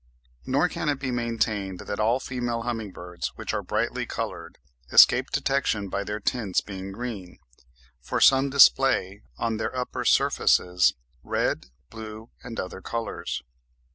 Nor 0.47 0.67
can 0.67 0.89
it 0.89 0.97
be 0.99 1.11
maintained 1.11 1.77
that 1.81 1.99
all 1.99 2.19
female 2.19 2.63
humming 2.63 2.89
birds, 2.91 3.33
which 3.35 3.53
are 3.53 3.61
brightly 3.61 4.07
coloured, 4.07 4.57
escape 4.91 5.29
detection 5.29 5.89
by 5.89 6.03
their 6.03 6.19
tints 6.19 6.59
being 6.59 6.91
green, 6.91 7.37
for 7.99 8.19
some 8.19 8.49
display 8.49 9.21
on 9.37 9.57
their 9.57 9.77
upper 9.77 10.03
surfaces 10.03 10.95
red, 11.21 11.67
blue, 11.91 12.31
and 12.43 12.59
other 12.59 12.81
colours. 12.81 13.43